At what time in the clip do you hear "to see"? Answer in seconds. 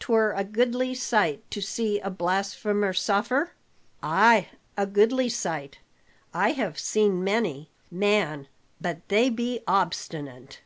1.50-2.00